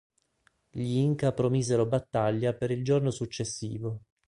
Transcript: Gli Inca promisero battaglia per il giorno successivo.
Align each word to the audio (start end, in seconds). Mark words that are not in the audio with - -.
Gli 0.71 0.95
Inca 0.97 1.31
promisero 1.31 1.85
battaglia 1.85 2.53
per 2.55 2.71
il 2.71 2.83
giorno 2.83 3.11
successivo. 3.11 3.99